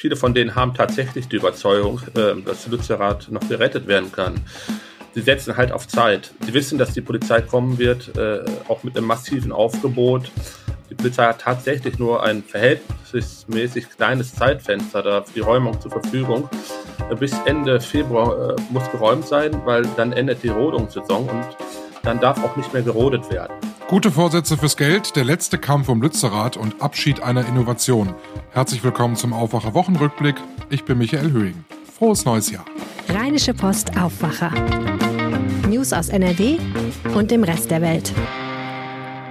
[0.00, 4.40] viele von denen haben tatsächlich die Überzeugung, äh, dass Lützerath noch gerettet werden kann.
[5.14, 6.32] Sie setzen halt auf Zeit.
[6.40, 10.30] Sie wissen, dass die Polizei kommen wird, äh, auch mit einem massiven Aufgebot.
[10.88, 16.48] Die Polizei hat tatsächlich nur ein verhältnismäßig kleines Zeitfenster da für die Räumung zur Verfügung.
[17.18, 21.56] Bis Ende Februar muss geräumt sein, weil dann endet die Rodungssaison und
[22.02, 23.69] dann darf auch nicht mehr gerodet werden.
[23.90, 28.14] Gute Vorsätze fürs Geld, der letzte Kampf um Lützerath und Abschied einer Innovation.
[28.52, 30.36] Herzlich willkommen zum Aufwacher Wochenrückblick.
[30.68, 31.64] Ich bin Michael Höhing.
[31.98, 32.64] Frohes neues Jahr.
[33.08, 34.52] Rheinische Post Aufwacher.
[35.68, 36.58] News aus NRW
[37.16, 38.12] und dem Rest der Welt.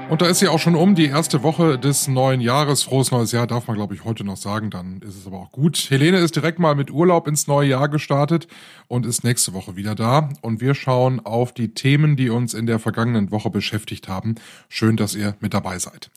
[0.09, 2.81] Und da ist sie auch schon um, die erste Woche des neuen Jahres.
[2.81, 4.72] Frohes neues Jahr darf man, glaube ich, heute noch sagen.
[4.72, 5.77] Dann ist es aber auch gut.
[5.91, 8.48] Helene ist direkt mal mit Urlaub ins neue Jahr gestartet
[8.88, 10.30] und ist nächste Woche wieder da.
[10.41, 14.34] Und wir schauen auf die Themen, die uns in der vergangenen Woche beschäftigt haben.
[14.67, 16.09] Schön, dass ihr mit dabei seid.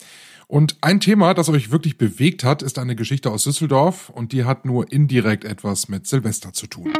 [0.49, 4.45] Und ein Thema, das euch wirklich bewegt hat, ist eine Geschichte aus Düsseldorf und die
[4.45, 6.95] hat nur indirekt etwas mit Silvester zu tun.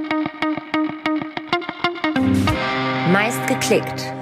[3.11, 4.13] Meist geklickt.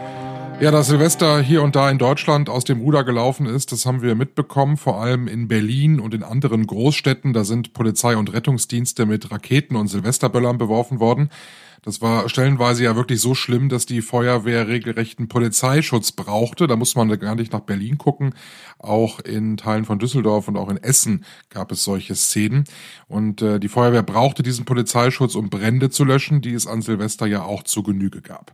[0.60, 4.02] Ja, dass Silvester hier und da in Deutschland aus dem Ruder gelaufen ist, das haben
[4.02, 7.32] wir mitbekommen, vor allem in Berlin und in anderen Großstädten.
[7.32, 11.30] Da sind Polizei und Rettungsdienste mit Raketen und Silvesterböllern beworfen worden.
[11.80, 16.66] Das war stellenweise ja wirklich so schlimm, dass die Feuerwehr regelrechten Polizeischutz brauchte.
[16.66, 18.34] Da muss man gar nicht nach Berlin gucken.
[18.78, 22.64] Auch in Teilen von Düsseldorf und auch in Essen gab es solche Szenen.
[23.08, 27.24] Und äh, die Feuerwehr brauchte diesen Polizeischutz, um Brände zu löschen, die es an Silvester
[27.24, 28.52] ja auch zu Genüge gab.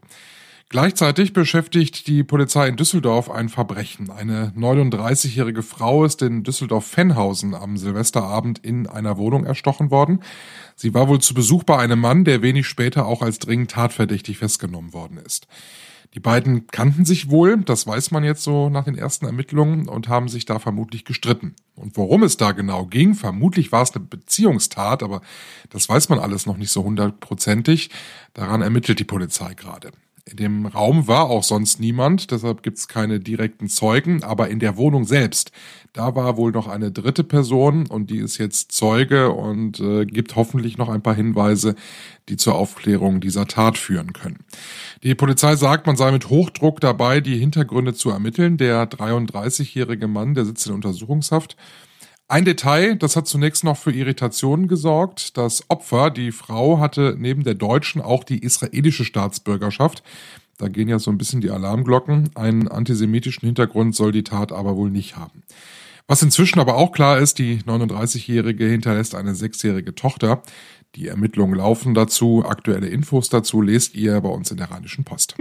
[0.68, 4.10] Gleichzeitig beschäftigt die Polizei in Düsseldorf ein Verbrechen.
[4.10, 10.24] Eine 39-jährige Frau ist in Düsseldorf-Fennhausen am Silvesterabend in einer Wohnung erstochen worden.
[10.74, 14.38] Sie war wohl zu Besuch bei einem Mann, der wenig später auch als dringend tatverdächtig
[14.38, 15.46] festgenommen worden ist.
[16.14, 20.08] Die beiden kannten sich wohl, das weiß man jetzt so nach den ersten Ermittlungen, und
[20.08, 21.54] haben sich da vermutlich gestritten.
[21.76, 25.20] Und worum es da genau ging, vermutlich war es eine Beziehungstat, aber
[25.70, 27.90] das weiß man alles noch nicht so hundertprozentig.
[28.34, 29.92] Daran ermittelt die Polizei gerade.
[30.28, 34.58] In dem Raum war auch sonst niemand, deshalb gibt es keine direkten Zeugen, aber in
[34.58, 35.52] der Wohnung selbst,
[35.92, 40.34] da war wohl noch eine dritte Person und die ist jetzt Zeuge und äh, gibt
[40.34, 41.76] hoffentlich noch ein paar Hinweise,
[42.28, 44.40] die zur Aufklärung dieser Tat führen können.
[45.04, 48.56] Die Polizei sagt, man sei mit Hochdruck dabei, die Hintergründe zu ermitteln.
[48.56, 51.56] Der 33-jährige Mann, der sitzt in Untersuchungshaft,
[52.28, 55.36] ein Detail, das hat zunächst noch für Irritationen gesorgt.
[55.36, 60.02] Das Opfer, die Frau, hatte neben der deutschen auch die israelische Staatsbürgerschaft.
[60.58, 62.30] Da gehen ja so ein bisschen die Alarmglocken.
[62.34, 65.44] Einen antisemitischen Hintergrund soll die Tat aber wohl nicht haben.
[66.08, 70.42] Was inzwischen aber auch klar ist, die 39-Jährige hinterlässt eine sechsjährige Tochter.
[70.94, 72.44] Die Ermittlungen laufen dazu.
[72.46, 75.36] Aktuelle Infos dazu lest ihr bei uns in der Rheinischen Post.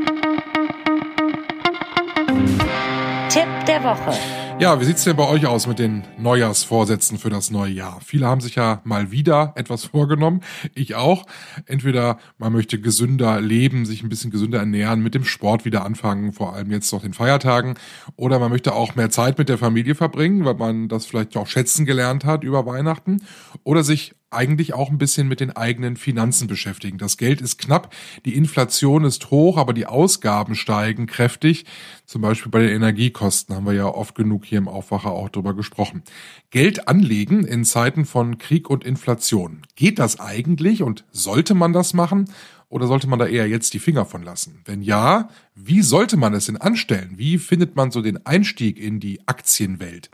[3.30, 4.45] Tipp der Woche.
[4.58, 8.00] Ja, wie sieht's denn bei euch aus mit den Neujahrsvorsätzen für das neue Jahr?
[8.04, 10.40] Viele haben sich ja mal wieder etwas vorgenommen.
[10.74, 11.26] Ich auch.
[11.66, 16.32] Entweder man möchte gesünder leben, sich ein bisschen gesünder ernähren, mit dem Sport wieder anfangen,
[16.32, 17.76] vor allem jetzt noch den Feiertagen.
[18.16, 21.48] Oder man möchte auch mehr Zeit mit der Familie verbringen, weil man das vielleicht auch
[21.48, 23.24] schätzen gelernt hat über Weihnachten.
[23.66, 26.98] Oder sich eigentlich auch ein bisschen mit den eigenen Finanzen beschäftigen.
[26.98, 27.94] Das Geld ist knapp,
[28.26, 31.66] die Inflation ist hoch, aber die Ausgaben steigen kräftig.
[32.06, 35.54] Zum Beispiel bei den Energiekosten haben wir ja oft genug hier im Aufwacher auch drüber
[35.54, 36.04] gesprochen.
[36.52, 39.64] Geld anlegen in Zeiten von Krieg und Inflation.
[39.76, 42.26] Geht das eigentlich und sollte man das machen?
[42.68, 44.62] Oder sollte man da eher jetzt die Finger von lassen?
[44.66, 47.14] Wenn ja, wie sollte man es denn anstellen?
[47.16, 50.10] Wie findet man so den Einstieg in die Aktienwelt?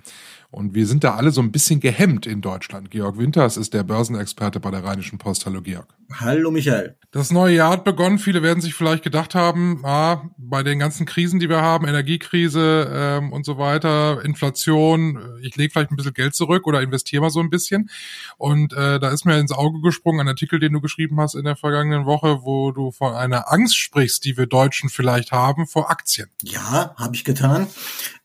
[0.52, 2.92] Und wir sind da alle so ein bisschen gehemmt in Deutschland.
[2.92, 5.46] Georg Winters ist der Börsenexperte bei der Rheinischen Post.
[5.46, 5.88] Hallo Georg.
[6.14, 6.98] Hallo Michael.
[7.12, 8.20] Das neue Jahr hat begonnen.
[8.20, 12.92] Viele werden sich vielleicht gedacht haben, ah, bei den ganzen Krisen, die wir haben, Energiekrise
[12.94, 17.22] ähm, und so weiter, Inflation, äh, ich lege vielleicht ein bisschen Geld zurück oder investiere
[17.22, 17.90] mal so ein bisschen.
[18.38, 21.46] Und äh, da ist mir ins Auge gesprungen ein Artikel, den du geschrieben hast in
[21.46, 25.90] der vergangenen Woche, wo du von einer Angst sprichst, die wir Deutschen vielleicht haben vor
[25.90, 26.28] Aktien.
[26.44, 27.68] Ja, habe ich getan.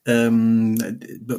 [0.06, 0.78] Ähm,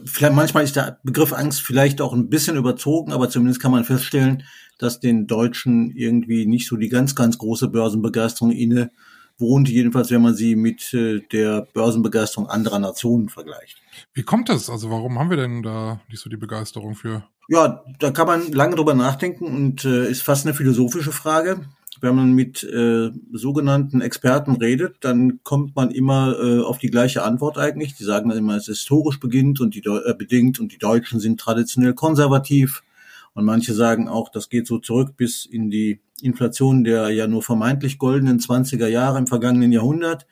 [0.06, 3.86] vielleicht manchmal ist der Begriff Angst vielleicht auch ein bisschen überzogen, aber zumindest kann man
[3.86, 4.44] feststellen,
[4.78, 8.92] dass den Deutschen irgendwie nicht so die ganz, ganz große Börsenbegeisterung inne
[9.40, 13.81] wohnt, jedenfalls wenn man sie mit äh, der Börsenbegeisterung anderer Nationen vergleicht.
[14.14, 14.70] Wie kommt das?
[14.70, 17.24] Also warum haben wir denn da nicht so die Begeisterung für?
[17.48, 21.62] Ja, da kann man lange drüber nachdenken und äh, ist fast eine philosophische Frage
[22.02, 27.24] wenn man mit äh, sogenannten Experten redet, dann kommt man immer äh, auf die gleiche
[27.24, 27.96] Antwort eigentlich.
[27.96, 31.20] Die sagen dann immer, es ist historisch beginnt und die äh, bedingt und die Deutschen
[31.20, 32.84] sind traditionell konservativ.
[33.34, 37.44] Und manche sagen auch, das geht so zurück bis in die Inflation der ja nur
[37.44, 40.26] vermeintlich goldenen 20er Jahre im vergangenen Jahrhundert.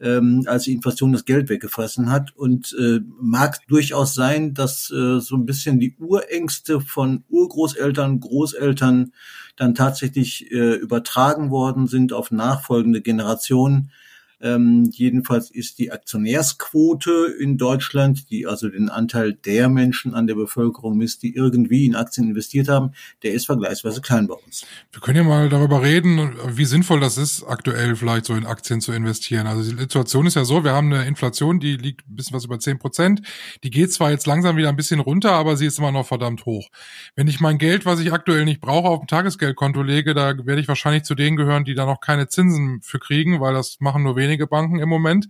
[0.00, 2.34] Ähm, als die Inflation das Geld weggefressen hat.
[2.36, 9.12] Und äh, mag durchaus sein, dass äh, so ein bisschen die Urängste von Urgroßeltern, Großeltern
[9.56, 13.90] dann tatsächlich äh, übertragen worden sind auf nachfolgende Generationen
[14.40, 20.36] ähm, jedenfalls ist die Aktionärsquote in Deutschland, die also den Anteil der Menschen an der
[20.36, 22.92] Bevölkerung misst, die irgendwie in Aktien investiert haben,
[23.22, 24.64] der ist vergleichsweise klein bei uns.
[24.92, 28.80] Wir können ja mal darüber reden, wie sinnvoll das ist, aktuell vielleicht so in Aktien
[28.80, 29.46] zu investieren.
[29.48, 32.44] Also die Situation ist ja so, wir haben eine Inflation, die liegt ein bisschen was
[32.44, 33.22] über zehn Prozent.
[33.64, 36.46] Die geht zwar jetzt langsam wieder ein bisschen runter, aber sie ist immer noch verdammt
[36.46, 36.68] hoch.
[37.16, 40.60] Wenn ich mein Geld, was ich aktuell nicht brauche, auf ein Tagesgeldkonto lege, da werde
[40.60, 44.04] ich wahrscheinlich zu denen gehören, die da noch keine Zinsen für kriegen, weil das machen
[44.04, 45.28] nur wenige Banken im Moment.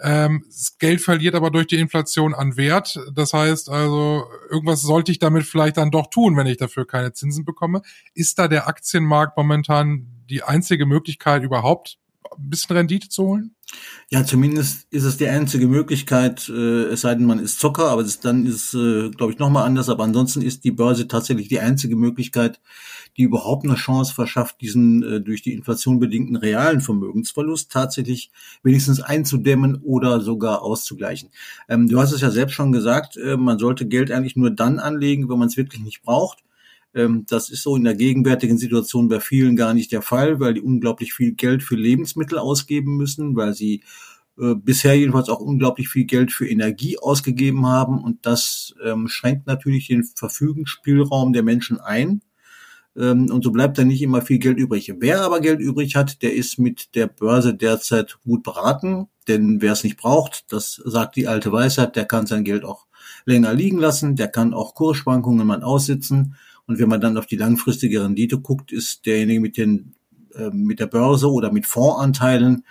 [0.00, 2.98] Ähm, das Geld verliert aber durch die Inflation an Wert.
[3.14, 7.12] Das heißt also, irgendwas sollte ich damit vielleicht dann doch tun, wenn ich dafür keine
[7.12, 7.82] Zinsen bekomme.
[8.14, 11.98] Ist da der Aktienmarkt momentan die einzige Möglichkeit überhaupt,
[12.38, 13.54] ein bisschen Rendite zu holen?
[14.10, 18.02] Ja, zumindest ist es die einzige Möglichkeit, äh, es sei denn, man ist Zocker, aber
[18.02, 19.88] das, dann ist, äh, glaube ich, nochmal anders.
[19.88, 22.60] Aber ansonsten ist die Börse tatsächlich die einzige Möglichkeit,
[23.16, 28.30] die überhaupt eine Chance verschafft, diesen äh, durch die Inflation bedingten realen Vermögensverlust tatsächlich
[28.62, 31.30] wenigstens einzudämmen oder sogar auszugleichen.
[31.68, 34.78] Ähm, du hast es ja selbst schon gesagt, äh, man sollte Geld eigentlich nur dann
[34.78, 36.44] anlegen, wenn man es wirklich nicht braucht.
[36.94, 40.54] Ähm, das ist so in der gegenwärtigen Situation bei vielen gar nicht der Fall, weil
[40.54, 43.82] die unglaublich viel Geld für Lebensmittel ausgeben müssen, weil sie
[44.38, 49.46] äh, bisher jedenfalls auch unglaublich viel Geld für Energie ausgegeben haben und das ähm, schränkt
[49.46, 52.22] natürlich den Verfügungsspielraum der Menschen ein.
[52.96, 54.92] Ähm, und so bleibt da nicht immer viel Geld übrig.
[54.98, 59.72] Wer aber Geld übrig hat, der ist mit der Börse derzeit gut beraten, denn wer
[59.72, 62.86] es nicht braucht, das sagt die alte Weisheit, der kann sein Geld auch
[63.26, 67.36] länger liegen lassen, der kann auch Kursschwankungen mal aussitzen und wenn man dann auf die
[67.36, 69.94] langfristige Rendite guckt, ist derjenige mit den
[70.34, 72.64] äh, mit der Börse oder mit Fondsanteilen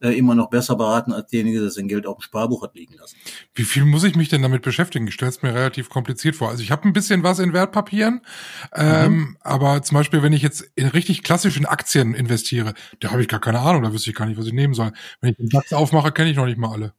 [0.00, 2.94] äh, immer noch besser beraten als derjenige, der sein Geld auf dem Sparbuch hat liegen
[2.94, 3.16] lassen.
[3.54, 5.06] Wie viel muss ich mich denn damit beschäftigen?
[5.06, 6.50] Ich stelle es mir relativ kompliziert vor.
[6.50, 8.20] Also ich habe ein bisschen was in Wertpapieren,
[8.74, 9.36] ähm, mhm.
[9.40, 13.40] aber zum Beispiel, wenn ich jetzt in richtig klassischen Aktien investiere, da habe ich gar
[13.40, 14.92] keine Ahnung, da wüsste ich gar nicht, was ich nehmen soll.
[15.20, 16.94] Wenn ich den DAX aufmache, kenne ich noch nicht mal alle.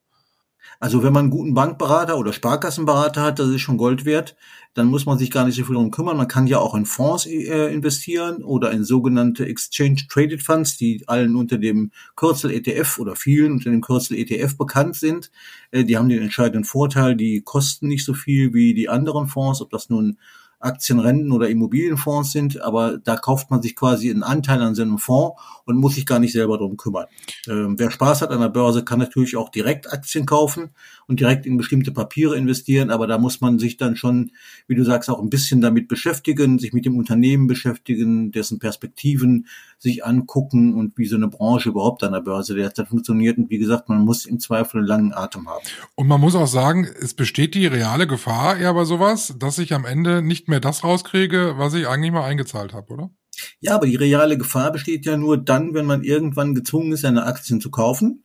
[0.80, 4.36] Also wenn man einen guten Bankberater oder Sparkassenberater hat, das ist schon Gold wert,
[4.74, 6.18] dann muss man sich gar nicht so viel darum kümmern.
[6.18, 11.04] Man kann ja auch in Fonds äh, investieren oder in sogenannte Exchange Traded Funds, die
[11.08, 15.32] allen unter dem Kürzel ETF oder vielen unter dem Kürzel ETF bekannt sind.
[15.72, 19.62] Äh, die haben den entscheidenden Vorteil, die kosten nicht so viel wie die anderen Fonds,
[19.62, 20.18] ob das nun
[20.66, 24.98] Aktien, Renten oder Immobilienfonds sind, aber da kauft man sich quasi einen Anteil an seinem
[24.98, 27.06] Fonds und muss sich gar nicht selber drum kümmern.
[27.48, 30.72] Ähm, wer Spaß hat an der Börse, kann natürlich auch direkt Aktien kaufen
[31.08, 34.32] und direkt in bestimmte Papiere investieren, aber da muss man sich dann schon,
[34.68, 39.48] wie du sagst, auch ein bisschen damit beschäftigen, sich mit dem Unternehmen beschäftigen, dessen Perspektiven
[39.78, 43.38] sich angucken und wie so eine Branche überhaupt an der Börse derzeit funktioniert.
[43.38, 45.66] Und wie gesagt, man muss im Zweifel einen langen Atem haben.
[45.96, 49.74] Und man muss auch sagen, es besteht die reale Gefahr eher bei sowas, dass ich
[49.74, 53.12] am Ende nicht mehr das rauskriege, was ich eigentlich mal eingezahlt habe, oder?
[53.60, 57.26] Ja, aber die reale Gefahr besteht ja nur dann, wenn man irgendwann gezwungen ist, seine
[57.26, 58.25] Aktien zu kaufen.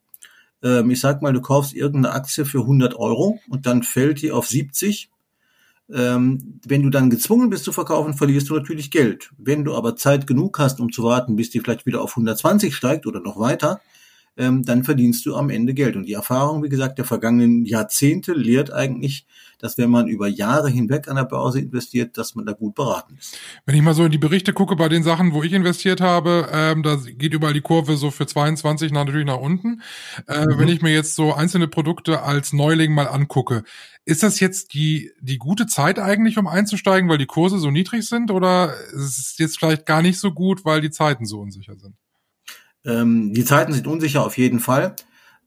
[0.62, 4.32] Ähm, ich sag mal, du kaufst irgendeine Aktie für 100 Euro und dann fällt die
[4.32, 5.10] auf 70.
[5.92, 9.30] Ähm, wenn du dann gezwungen bist zu verkaufen, verlierst du natürlich Geld.
[9.38, 12.74] Wenn du aber Zeit genug hast, um zu warten, bis die vielleicht wieder auf 120
[12.74, 13.80] steigt oder noch weiter,
[14.40, 15.96] ähm, dann verdienst du am Ende Geld.
[15.96, 19.26] Und die Erfahrung, wie gesagt, der vergangenen Jahrzehnte lehrt eigentlich,
[19.58, 23.16] dass wenn man über Jahre hinweg an der Börse investiert, dass man da gut beraten
[23.18, 23.38] ist.
[23.66, 26.48] Wenn ich mal so in die Berichte gucke bei den Sachen, wo ich investiert habe,
[26.50, 29.82] ähm, da geht überall die Kurve so für 22 natürlich nach unten.
[30.26, 30.58] Äh, mhm.
[30.58, 33.62] Wenn ich mir jetzt so einzelne Produkte als Neuling mal angucke,
[34.06, 38.08] ist das jetzt die, die gute Zeit eigentlich, um einzusteigen, weil die Kurse so niedrig
[38.08, 41.76] sind oder ist es jetzt vielleicht gar nicht so gut, weil die Zeiten so unsicher
[41.76, 41.94] sind?
[42.84, 44.96] Ähm, die Zeiten sind unsicher auf jeden Fall.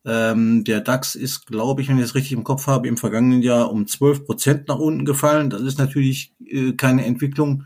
[0.06, 3.42] Ähm, der DAX ist, glaube ich, wenn ich es richtig im Kopf habe, im vergangenen
[3.42, 5.50] Jahr um 12 Prozent nach unten gefallen.
[5.50, 7.64] Das ist natürlich äh, keine Entwicklung,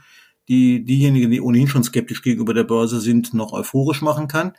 [0.47, 4.53] die diejenigen, die ohnehin schon skeptisch gegenüber der Börse sind, noch euphorisch machen kann.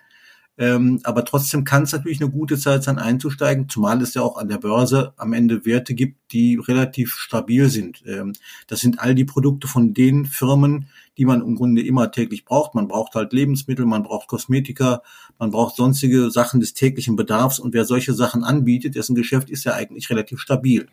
[0.61, 4.37] Ähm, aber trotzdem kann es natürlich eine gute Zeit sein, einzusteigen, zumal es ja auch
[4.37, 8.03] an der Börse am Ende Werte gibt, die relativ stabil sind.
[8.07, 8.33] Ähm,
[8.67, 12.75] das sind all die Produkte von den Firmen, die man im Grunde immer täglich braucht.
[12.75, 15.03] Man braucht halt Lebensmittel, man braucht Kosmetika,
[15.39, 19.63] man braucht sonstige Sachen des täglichen Bedarfs und wer solche Sachen anbietet, dessen Geschäft ist
[19.63, 20.89] ja eigentlich relativ stabil.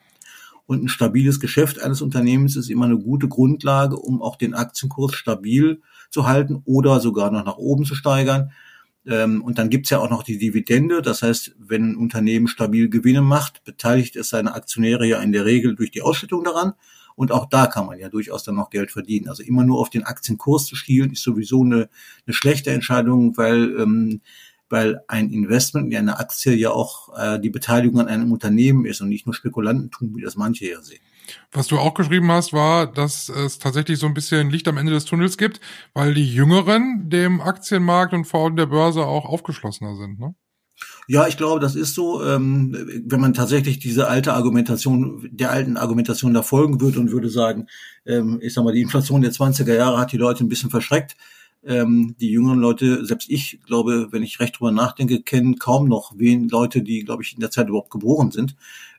[0.67, 5.13] Und ein stabiles Geschäft eines Unternehmens ist immer eine gute Grundlage, um auch den Aktienkurs
[5.13, 8.51] stabil zu halten oder sogar noch nach oben zu steigern.
[9.07, 11.01] Ähm, und dann gibt's ja auch noch die Dividende.
[11.01, 15.45] Das heißt, wenn ein Unternehmen stabil Gewinne macht, beteiligt es seine Aktionäre ja in der
[15.45, 16.74] Regel durch die Ausschüttung daran.
[17.15, 19.29] Und auch da kann man ja durchaus dann noch Geld verdienen.
[19.29, 21.89] Also immer nur auf den Aktienkurs zu schielen, ist sowieso eine,
[22.25, 24.21] eine schlechte Entscheidung, weil ähm,
[24.69, 29.01] weil ein Investment in eine Aktie ja auch äh, die Beteiligung an einem Unternehmen ist
[29.01, 31.01] und nicht nur Spekulantentum, wie das manche ja sehen.
[31.51, 34.91] Was du auch geschrieben hast, war, dass es tatsächlich so ein bisschen Licht am Ende
[34.91, 35.60] des Tunnels gibt,
[35.94, 40.36] weil die Jüngeren dem Aktienmarkt und vor allem der Börse auch aufgeschlossener sind, ne?
[41.08, 42.24] Ja, ich glaube, das ist so.
[42.24, 47.29] Ähm, wenn man tatsächlich diese alte Argumentation, der alten Argumentation da folgen würde und würde
[47.29, 47.67] sagen,
[48.05, 51.15] ähm, ich sag mal, die Inflation der 20er Jahre hat die Leute ein bisschen verschreckt.
[51.63, 56.13] Ähm, die jüngeren Leute, selbst ich glaube, wenn ich recht drüber nachdenke, kennen kaum noch
[56.15, 58.55] wen Leute, die, glaube ich, in der Zeit überhaupt geboren sind.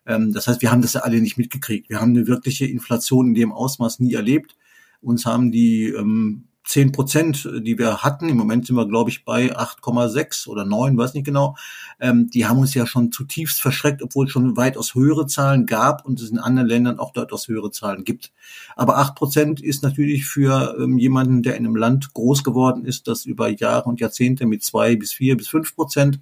[0.06, 1.88] Ähm, das heißt, wir haben das ja alle nicht mitgekriegt.
[1.88, 4.56] Wir haben eine wirkliche Inflation in dem Ausmaß nie erlebt.
[5.00, 9.24] Uns haben die ähm, 10 Prozent, die wir hatten, im Moment sind wir, glaube ich,
[9.24, 11.56] bei 8,6 oder 9, weiß nicht genau,
[12.00, 16.04] ähm, die haben uns ja schon zutiefst verschreckt, obwohl es schon weitaus höhere Zahlen gab
[16.04, 18.32] und es in anderen Ländern auch deutlich höhere Zahlen gibt.
[18.74, 23.06] Aber 8 Prozent ist natürlich für ähm, jemanden, der in einem Land groß geworden ist,
[23.06, 26.18] das über Jahre und Jahrzehnte mit zwei bis vier bis fünf Prozent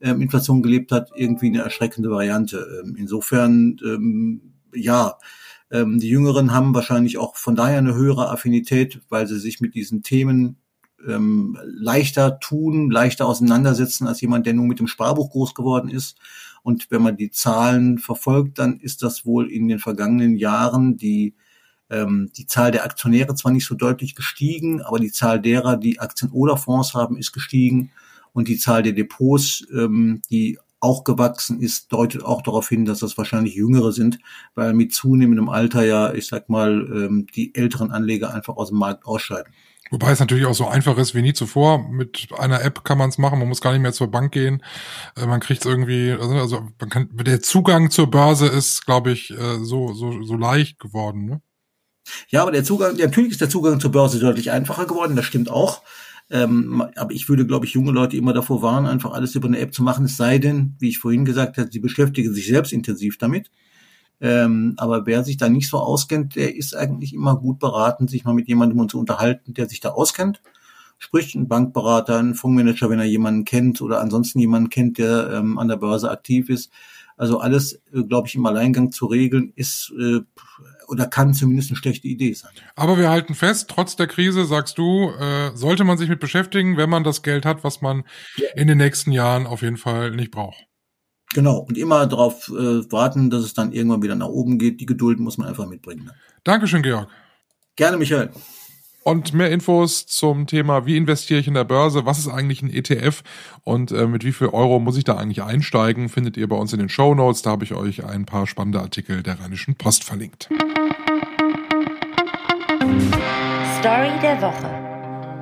[0.00, 2.82] ähm, Inflation gelebt hat, irgendwie eine erschreckende Variante.
[2.82, 5.18] Ähm, insofern, ähm, ja,
[5.70, 9.74] ähm, die Jüngeren haben wahrscheinlich auch von daher eine höhere Affinität, weil sie sich mit
[9.74, 10.56] diesen Themen
[11.06, 16.18] ähm, leichter tun, leichter auseinandersetzen als jemand, der nur mit dem Sparbuch groß geworden ist.
[16.62, 21.34] Und wenn man die Zahlen verfolgt, dann ist das wohl in den vergangenen Jahren die
[21.88, 25.98] ähm, die Zahl der Aktionäre zwar nicht so deutlich gestiegen, aber die Zahl derer, die
[25.98, 27.90] Aktien oder Fonds haben, ist gestiegen
[28.32, 33.00] und die Zahl der Depots, ähm, die auch gewachsen ist, deutet auch darauf hin, dass
[33.00, 34.18] das wahrscheinlich Jüngere sind,
[34.54, 38.78] weil mit zunehmendem Alter ja, ich sag mal, ähm, die älteren Anleger einfach aus dem
[38.78, 39.52] Markt ausscheiden.
[39.90, 41.86] Wobei es natürlich auch so einfach ist wie nie zuvor.
[41.90, 44.62] Mit einer App kann man es machen, man muss gar nicht mehr zur Bank gehen.
[45.16, 49.10] Äh, man kriegt es irgendwie, also, also man kann, der Zugang zur Börse ist, glaube
[49.10, 51.26] ich, äh, so, so, so leicht geworden.
[51.26, 51.42] Ne?
[52.28, 55.50] Ja, aber der Zugang, natürlich ist der Zugang zur Börse deutlich einfacher geworden, das stimmt
[55.50, 55.82] auch.
[56.30, 59.58] Ähm, aber ich würde, glaube ich, junge Leute immer davor warnen, einfach alles über eine
[59.58, 62.72] App zu machen, es sei denn, wie ich vorhin gesagt habe, sie beschäftigen sich selbst
[62.72, 63.50] intensiv damit.
[64.20, 68.24] Ähm, aber wer sich da nicht so auskennt, der ist eigentlich immer gut beraten, sich
[68.24, 70.42] mal mit jemandem zu unterhalten, der sich da auskennt.
[70.98, 75.58] Sprich, ein Bankberater, ein Fondsmanager, wenn er jemanden kennt oder ansonsten jemanden kennt, der ähm,
[75.58, 76.70] an der Börse aktiv ist.
[77.16, 80.20] Also alles, äh, glaube ich, im Alleingang zu regeln, ist äh,
[80.90, 82.50] oder kann zumindest eine schlechte Idee sein.
[82.74, 86.76] Aber wir halten fest, trotz der Krise, sagst du, äh, sollte man sich mit beschäftigen,
[86.76, 88.02] wenn man das Geld hat, was man
[88.36, 88.48] ja.
[88.56, 90.66] in den nächsten Jahren auf jeden Fall nicht braucht.
[91.32, 94.80] Genau, und immer darauf äh, warten, dass es dann irgendwann wieder nach oben geht.
[94.80, 96.06] Die Geduld muss man einfach mitbringen.
[96.06, 96.14] Ne?
[96.42, 97.08] Dankeschön, Georg.
[97.76, 98.30] Gerne, Michael.
[99.02, 102.70] Und mehr Infos zum Thema, wie investiere ich in der Börse, was ist eigentlich ein
[102.70, 103.22] ETF
[103.64, 106.72] und äh, mit wie viel Euro muss ich da eigentlich einsteigen, findet ihr bei uns
[106.72, 107.42] in den Show Notes.
[107.42, 110.50] Da habe ich euch ein paar spannende Artikel der Rheinischen Post verlinkt.
[113.80, 114.79] Story der Woche.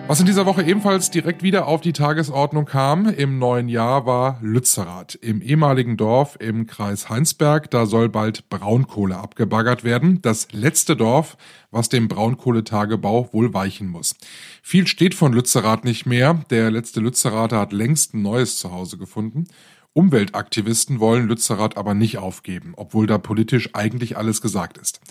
[0.08, 4.38] Was in dieser Woche ebenfalls direkt wieder auf die Tagesordnung kam im neuen Jahr war
[4.40, 5.16] Lützerath.
[5.16, 10.22] Im ehemaligen Dorf im Kreis Heinsberg, da soll bald Braunkohle abgebaggert werden.
[10.22, 11.36] Das letzte Dorf,
[11.70, 14.16] was dem Braunkohletagebau wohl weichen muss.
[14.62, 16.42] Viel steht von Lützerath nicht mehr.
[16.48, 19.44] Der letzte Lützerater hat längst ein neues Zuhause gefunden.
[19.92, 25.02] Umweltaktivisten wollen Lützerath aber nicht aufgeben, obwohl da politisch eigentlich alles gesagt ist.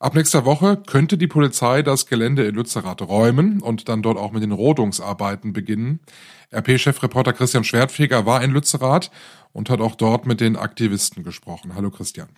[0.00, 4.30] Ab nächster Woche könnte die Polizei das Gelände in Lützerath räumen und dann dort auch
[4.30, 5.98] mit den Rodungsarbeiten beginnen.
[6.52, 9.10] RP-Chefreporter Christian Schwertfeger war in Lützerath
[9.52, 11.74] und hat auch dort mit den Aktivisten gesprochen.
[11.74, 12.28] Hallo Christian.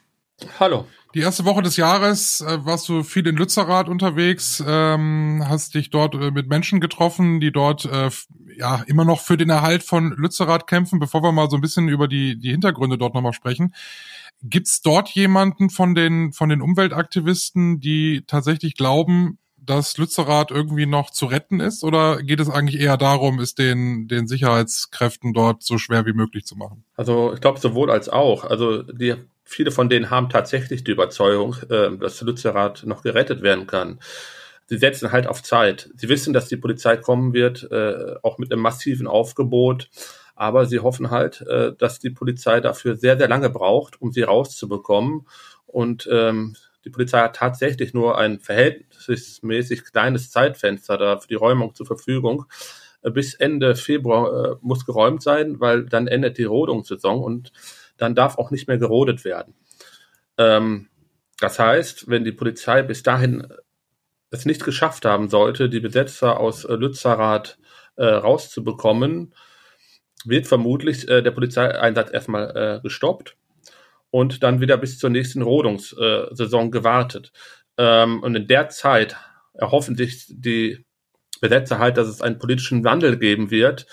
[0.58, 0.86] Hallo.
[1.14, 5.90] Die erste Woche des Jahres äh, warst du viel in Lützerath unterwegs, ähm, hast dich
[5.90, 8.08] dort äh, mit Menschen getroffen, die dort äh,
[8.56, 10.98] ja immer noch für den Erhalt von Lützerath kämpfen.
[10.98, 13.74] Bevor wir mal so ein bisschen über die, die Hintergründe dort nochmal sprechen,
[14.42, 21.10] Gibt's dort jemanden von den, von den Umweltaktivisten, die tatsächlich glauben, dass Lützerath irgendwie noch
[21.10, 21.84] zu retten ist?
[21.84, 26.44] Oder geht es eigentlich eher darum, es den, den Sicherheitskräften dort so schwer wie möglich
[26.44, 26.84] zu machen?
[26.96, 28.44] Also ich glaube sowohl als auch.
[28.44, 33.66] Also die, viele von denen haben tatsächlich die Überzeugung, äh, dass Lützerath noch gerettet werden
[33.66, 34.00] kann.
[34.66, 35.90] Sie setzen halt auf Zeit.
[35.96, 39.90] Sie wissen, dass die Polizei kommen wird, äh, auch mit einem massiven Aufgebot.
[40.40, 44.22] Aber sie hoffen halt, äh, dass die Polizei dafür sehr, sehr lange braucht, um sie
[44.22, 45.26] rauszubekommen.
[45.66, 51.74] Und ähm, die Polizei hat tatsächlich nur ein verhältnismäßig kleines Zeitfenster da für die Räumung
[51.74, 52.46] zur Verfügung.
[53.02, 57.52] Äh, bis Ende Februar äh, muss geräumt sein, weil dann endet die Rodungssaison und
[57.98, 59.52] dann darf auch nicht mehr gerodet werden.
[60.38, 60.88] Ähm,
[61.38, 63.46] das heißt, wenn die Polizei bis dahin
[64.30, 67.58] es nicht geschafft haben sollte, die Besetzer aus äh, Lützerath
[67.96, 69.34] äh, rauszubekommen,
[70.26, 73.36] wird vermutlich äh, der Polizeieinsatz erstmal äh, gestoppt
[74.10, 77.32] und dann wieder bis zur nächsten Rodungssaison äh, gewartet.
[77.76, 79.16] Ähm, und in der Zeit
[79.54, 80.84] erhoffen sich die
[81.40, 83.86] Besetzer halt, dass es einen politischen Wandel geben wird.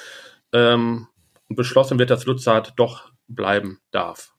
[0.54, 1.08] Ähm,
[1.50, 4.34] beschlossen wird, dass Lützerath doch bleiben darf.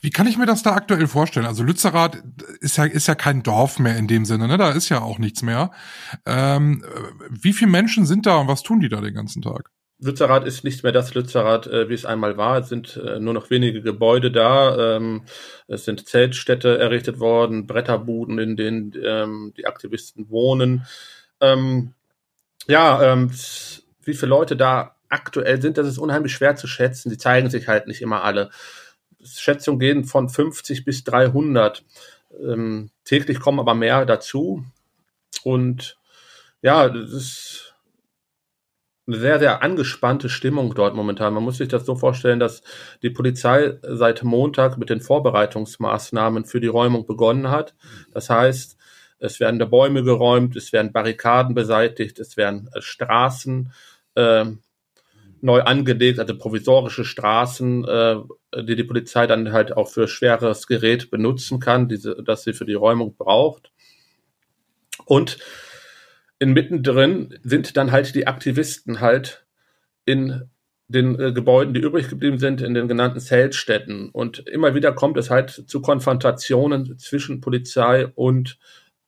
[0.00, 1.46] Wie kann ich mir das da aktuell vorstellen?
[1.46, 2.22] Also Lützerath
[2.60, 4.58] ist ja, ist ja kein Dorf mehr in dem Sinne, ne?
[4.58, 5.70] Da ist ja auch nichts mehr.
[6.26, 6.84] Ähm,
[7.30, 9.70] wie viele Menschen sind da und was tun die da den ganzen Tag?
[9.98, 12.58] Lützerath ist nicht mehr das Lützerath, äh, wie es einmal war.
[12.58, 14.96] Es sind äh, nur noch wenige Gebäude da.
[14.96, 15.22] Ähm,
[15.68, 20.86] es sind Zeltstädte errichtet worden, Bretterbuden, in denen ähm, die Aktivisten wohnen.
[21.40, 21.94] Ähm,
[22.66, 23.30] ja, ähm,
[24.02, 27.10] wie viele Leute da aktuell sind, das ist unheimlich schwer zu schätzen.
[27.10, 28.50] Sie zeigen sich halt nicht immer alle.
[29.24, 31.84] Schätzungen gehen von 50 bis 300.
[32.40, 34.64] Ähm, täglich kommen aber mehr dazu.
[35.42, 35.98] Und
[36.60, 37.65] ja, das ist
[39.06, 41.34] eine sehr, sehr angespannte Stimmung dort momentan.
[41.34, 42.62] Man muss sich das so vorstellen, dass
[43.02, 47.74] die Polizei seit Montag mit den Vorbereitungsmaßnahmen für die Räumung begonnen hat.
[48.12, 48.76] Das heißt,
[49.18, 53.72] es werden da Bäume geräumt, es werden Barrikaden beseitigt, es werden äh, Straßen
[54.14, 54.44] äh,
[55.40, 58.16] neu angelegt, also provisorische Straßen, äh,
[58.62, 62.66] die die Polizei dann halt auch für schweres Gerät benutzen kann, diese, das sie für
[62.66, 63.70] die Räumung braucht.
[65.04, 65.38] Und
[66.38, 69.46] inmitten drin sind dann halt die Aktivisten halt
[70.04, 70.50] in
[70.88, 74.10] den äh, Gebäuden, die übrig geblieben sind, in den genannten Zeltstätten.
[74.10, 78.58] Und immer wieder kommt es halt zu Konfrontationen zwischen Polizei und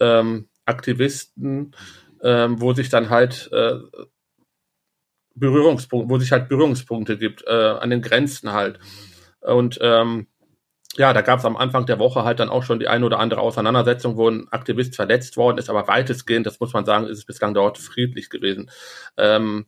[0.00, 1.74] ähm, Aktivisten,
[2.22, 3.76] ähm, wo sich dann halt äh,
[5.34, 8.80] Berührungspunkte, wo sich halt Berührungspunkte gibt, äh, an den Grenzen halt.
[9.40, 10.26] Und ähm,
[10.98, 13.20] ja, da gab es am Anfang der Woche halt dann auch schon die eine oder
[13.20, 17.18] andere Auseinandersetzung, wo ein Aktivist verletzt worden ist, aber weitestgehend, das muss man sagen, ist
[17.18, 18.70] es bislang dort friedlich gewesen.
[19.16, 19.66] Ähm,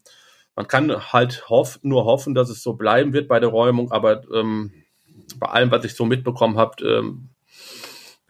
[0.56, 4.22] man kann halt hoff, nur hoffen, dass es so bleiben wird bei der Räumung, aber
[4.34, 4.72] ähm,
[5.36, 7.30] bei allem, was ich so mitbekommen habe, ähm,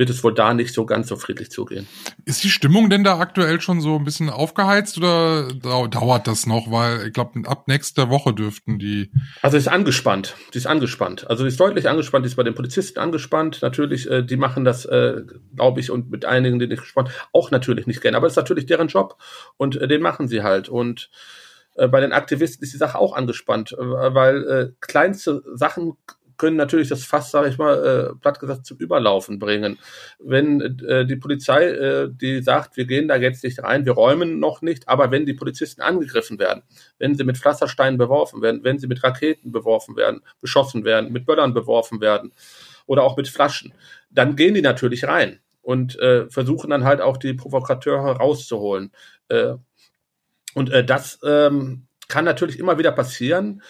[0.01, 1.87] wird es wohl da nicht so ganz so friedlich zugehen.
[2.25, 6.71] Ist die Stimmung denn da aktuell schon so ein bisschen aufgeheizt oder dauert das noch?
[6.71, 9.13] Weil ich glaube, ab nächster Woche dürften die.
[9.43, 10.37] Also ist angespannt.
[10.55, 11.29] Die ist angespannt.
[11.29, 12.25] Also die ist deutlich angespannt.
[12.25, 13.59] Die ist bei den Polizisten angespannt.
[13.61, 15.21] Natürlich, äh, die machen das, äh,
[15.55, 18.17] glaube ich, und mit einigen, die nicht gespannt, auch natürlich nicht gerne.
[18.17, 19.19] Aber es ist natürlich deren Job
[19.59, 20.71] und äh, den machen sie halt.
[20.71, 21.11] Und
[21.75, 25.99] äh, bei den Aktivisten ist die Sache auch angespannt, äh, weil äh, kleinste Sachen
[26.41, 29.79] können natürlich das Fass, sage ich mal, äh, platt gesagt, zum Überlaufen bringen.
[30.19, 34.41] Wenn äh, die Polizei, äh, die sagt, wir gehen da jetzt nicht rein, wir räumen
[34.41, 36.63] noch nicht, aber wenn die Polizisten angegriffen werden,
[36.99, 41.27] wenn sie mit Pflastersteinen beworfen werden, wenn sie mit Raketen beworfen werden, beschossen werden, mit
[41.27, 42.33] Böllern beworfen werden
[42.87, 43.75] oder auch mit Flaschen,
[44.09, 48.93] dann gehen die natürlich rein und äh, versuchen dann halt auch die Provokateure rauszuholen.
[49.29, 49.57] Äh,
[50.55, 53.61] und äh, das ähm, kann natürlich immer wieder passieren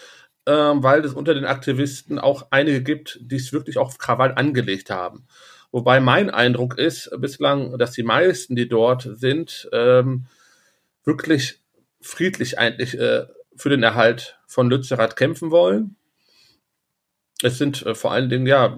[0.45, 4.89] ähm, weil es unter den Aktivisten auch einige gibt, die es wirklich auf Krawall angelegt
[4.89, 5.27] haben.
[5.71, 10.25] Wobei mein Eindruck ist bislang, dass die meisten, die dort sind, ähm,
[11.03, 11.59] wirklich
[12.01, 13.25] friedlich eigentlich äh,
[13.55, 15.95] für den Erhalt von Lützerath kämpfen wollen.
[17.41, 18.77] Es sind äh, vor allen Dingen, ja,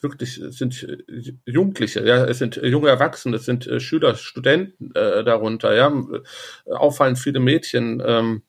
[0.00, 4.94] wirklich, es sind äh, Jugendliche, ja, es sind junge Erwachsene, es sind äh, Schüler, Studenten
[4.94, 5.92] äh, darunter, ja,
[6.66, 8.42] auffallend viele Mädchen, ähm,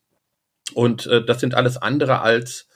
[0.73, 2.67] und äh, das sind alles andere als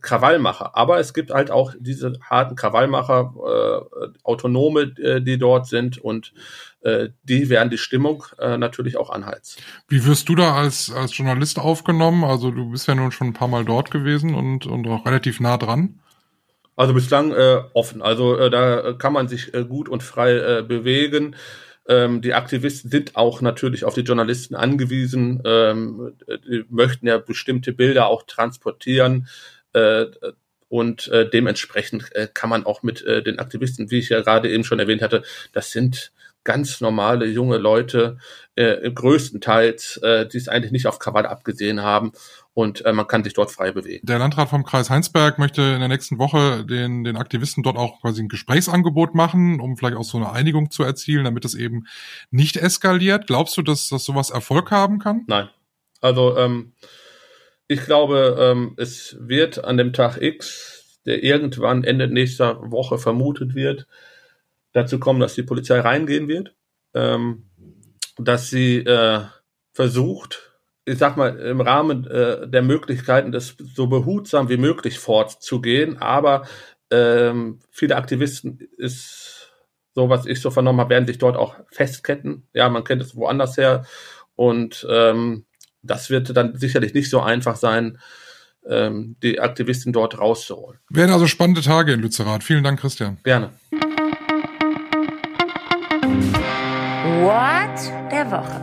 [0.00, 0.76] Krawallmacher.
[0.76, 6.32] Aber es gibt halt auch diese harten Krawallmacher, äh, Autonome, äh, die dort sind und
[6.82, 9.62] äh, die werden die Stimmung äh, natürlich auch anheizen.
[9.88, 12.24] Wie wirst du da als, als Journalist aufgenommen?
[12.24, 15.40] Also du bist ja nun schon ein paar Mal dort gewesen und, und auch relativ
[15.40, 16.00] nah dran.
[16.76, 18.02] Also bislang äh, offen.
[18.02, 21.36] Also äh, da kann man sich äh, gut und frei äh, bewegen.
[21.86, 26.14] Ähm, die Aktivisten sind auch natürlich auf die Journalisten angewiesen, ähm,
[26.70, 29.28] möchten ja bestimmte Bilder auch transportieren.
[29.72, 30.06] Äh,
[30.68, 34.50] und äh, dementsprechend äh, kann man auch mit äh, den Aktivisten, wie ich ja gerade
[34.50, 36.12] eben schon erwähnt hatte, das sind
[36.44, 38.18] ganz normale junge Leute,
[38.54, 42.12] äh, größtenteils, äh, die es eigentlich nicht auf Krawall abgesehen haben
[42.54, 44.06] und äh, man kann sich dort frei bewegen.
[44.06, 48.00] Der Landrat vom Kreis Heinsberg möchte in der nächsten Woche den, den Aktivisten dort auch
[48.00, 51.86] quasi ein Gesprächsangebot machen, um vielleicht auch so eine Einigung zu erzielen, damit es eben
[52.30, 53.26] nicht eskaliert.
[53.26, 55.24] Glaubst du, dass, dass sowas Erfolg haben kann?
[55.26, 55.48] Nein.
[56.00, 56.72] Also ähm,
[57.66, 63.54] ich glaube, ähm, es wird an dem Tag X, der irgendwann Ende nächster Woche vermutet
[63.54, 63.86] wird,
[64.74, 66.54] dazu kommen, dass die Polizei reingehen wird,
[66.92, 67.44] ähm,
[68.18, 69.20] dass sie äh,
[69.72, 70.52] versucht,
[70.84, 75.96] ich sag mal, im Rahmen äh, der Möglichkeiten, das so behutsam wie möglich fortzugehen.
[75.98, 76.46] Aber
[76.90, 79.50] ähm, viele Aktivisten ist
[79.94, 82.46] so, was ich so vernommen habe, werden sich dort auch festketten.
[82.52, 83.86] Ja, man kennt es woanders her.
[84.34, 85.46] Und ähm,
[85.82, 87.98] das wird dann sicherlich nicht so einfach sein,
[88.66, 90.80] ähm, die Aktivisten dort rauszuholen.
[90.90, 92.42] Werden also spannende Tage in Lützerath.
[92.42, 93.18] Vielen Dank, Christian.
[93.22, 93.52] Gerne.
[97.24, 98.60] What der Woche.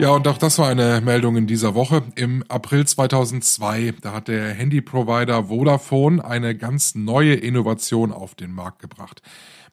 [0.00, 2.02] Ja, und auch das war eine Meldung in dieser Woche.
[2.16, 8.80] Im April 2002, da hat der Handyprovider Vodafone eine ganz neue Innovation auf den Markt
[8.80, 9.22] gebracht.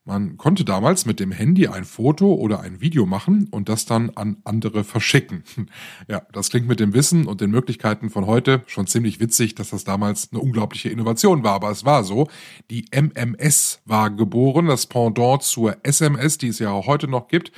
[0.06, 4.12] Man konnte damals mit dem Handy ein Foto oder ein Video machen und das dann
[4.12, 5.44] an andere verschicken.
[6.08, 9.72] Ja, das klingt mit dem Wissen und den Möglichkeiten von heute schon ziemlich witzig, dass
[9.72, 11.54] das damals eine unglaubliche Innovation war.
[11.54, 12.28] Aber es war so.
[12.70, 17.52] Die MMS war geboren, das Pendant zur SMS, die es ja auch heute noch gibt.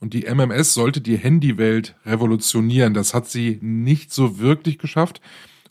[0.00, 2.94] Und die MMS sollte die Handywelt revolutionieren.
[2.94, 5.20] Das hat sie nicht so wirklich geschafft.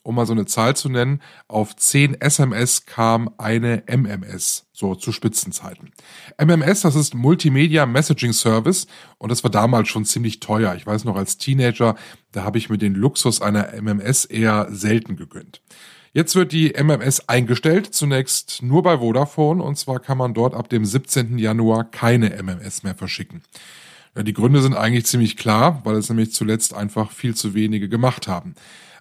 [0.02, 5.12] Um mal so eine Zahl zu nennen, auf 10 SMS kam eine MMS, so zu
[5.12, 5.92] Spitzenzeiten.
[6.38, 8.88] MMS, das ist Multimedia Messaging Service
[9.18, 10.74] und das war damals schon ziemlich teuer.
[10.76, 11.96] Ich weiß noch als Teenager,
[12.32, 15.62] da habe ich mir den Luxus einer MMS eher selten gegönnt.
[16.14, 20.70] Jetzt wird die MMS eingestellt, zunächst nur bei Vodafone und zwar kann man dort ab
[20.70, 21.38] dem 17.
[21.38, 23.44] Januar keine MMS mehr verschicken.
[24.16, 28.28] Die Gründe sind eigentlich ziemlich klar, weil es nämlich zuletzt einfach viel zu wenige gemacht
[28.28, 28.56] haben.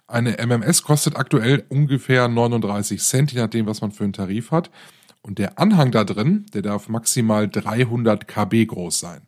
[0.07, 4.71] Eine MMS kostet aktuell ungefähr 39 Cent, je nachdem, was man für einen Tarif hat.
[5.21, 9.21] Und der Anhang da drin, der darf maximal 300 KB groß sein.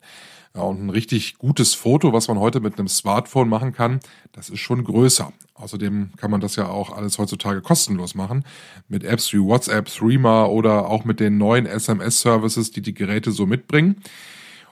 [0.55, 3.99] Ja, und ein richtig gutes Foto, was man heute mit einem Smartphone machen kann,
[4.33, 5.31] das ist schon größer.
[5.53, 8.43] Außerdem kann man das ja auch alles heutzutage kostenlos machen.
[8.89, 13.45] Mit Apps wie WhatsApp, Threema oder auch mit den neuen SMS-Services, die die Geräte so
[13.45, 14.01] mitbringen.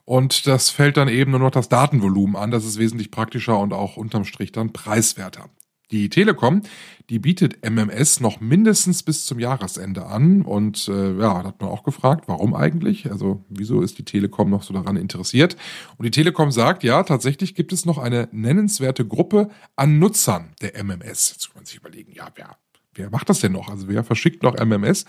[0.10, 2.50] Und das fällt dann eben nur noch das Datenvolumen an.
[2.50, 5.52] Das ist wesentlich praktischer und auch unterm Strich dann preiswerter.
[5.92, 6.64] Die Telekom,
[7.12, 10.42] die bietet MMS noch mindestens bis zum Jahresende an.
[10.42, 13.12] Und äh, ja, da hat man auch gefragt, warum eigentlich?
[13.12, 15.56] Also wieso ist die Telekom noch so daran interessiert?
[15.98, 20.76] Und die Telekom sagt, ja, tatsächlich gibt es noch eine nennenswerte Gruppe an Nutzern der
[20.84, 21.34] MMS.
[21.34, 22.58] Jetzt kann man sich überlegen, ja, wer
[22.94, 23.70] wer macht das denn noch?
[23.70, 25.06] Also wer verschickt noch MMS?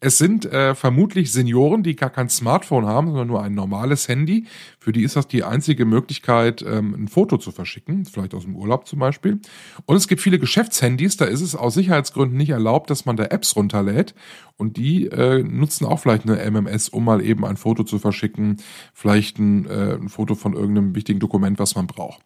[0.00, 4.46] Es sind äh, vermutlich Senioren, die gar kein Smartphone haben, sondern nur ein normales Handy.
[4.78, 8.56] Für die ist das die einzige Möglichkeit, ähm, ein Foto zu verschicken, vielleicht aus dem
[8.56, 9.40] Urlaub zum Beispiel.
[9.86, 13.24] Und es gibt viele Geschäftshandys, da ist es aus Sicherheitsgründen nicht erlaubt, dass man da
[13.24, 14.14] Apps runterlädt.
[14.56, 18.58] Und die äh, nutzen auch vielleicht eine MMS, um mal eben ein Foto zu verschicken,
[18.92, 22.22] vielleicht ein, äh, ein Foto von irgendeinem wichtigen Dokument, was man braucht.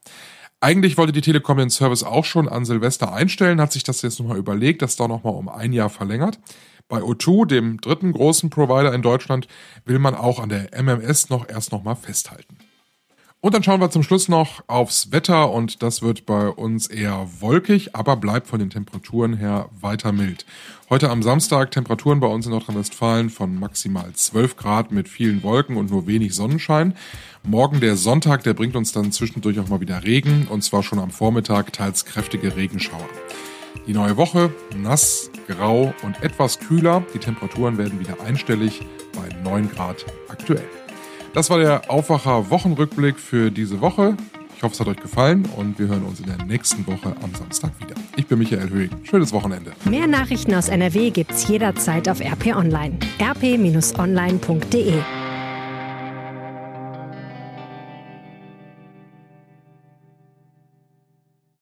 [0.61, 4.19] Eigentlich wollte die Telekom den Service auch schon an Silvester einstellen, hat sich das jetzt
[4.19, 6.39] nochmal überlegt, das da nochmal um ein Jahr verlängert.
[6.89, 9.49] Bei O2, dem dritten großen Provider in Deutschland,
[9.85, 12.57] will man auch an der MMS noch erst nochmal festhalten.
[13.43, 17.29] Und dann schauen wir zum Schluss noch aufs Wetter und das wird bei uns eher
[17.41, 20.47] wolkig, aber bleibt von den Temperaturen her weiter mild.
[20.89, 25.77] Heute am Samstag Temperaturen bei uns in Nordrhein-Westfalen von maximal 12 Grad mit vielen Wolken
[25.77, 26.95] und nur wenig Sonnenschein.
[27.45, 30.99] Morgen der Sonntag, der bringt uns dann zwischendurch auch mal wieder Regen und zwar schon
[30.99, 33.09] am Vormittag teils kräftige Regenschauer.
[33.87, 37.05] Die neue Woche nass, grau und etwas kühler.
[37.15, 38.81] Die Temperaturen werden wieder einstellig
[39.13, 40.86] bei 9 Grad aktuell.
[41.37, 44.17] Das war der Aufwacher Wochenrückblick für diese Woche.
[44.57, 47.35] Ich hoffe, es hat euch gefallen und wir hören uns in der nächsten Woche am
[47.35, 47.95] Samstag wieder.
[48.17, 48.89] Ich bin Michael Höhing.
[49.03, 49.73] Schönes Wochenende.
[49.85, 52.99] Mehr Nachrichten aus NRW gibt's jederzeit auf RP Online.
[53.21, 54.95] rp-online.de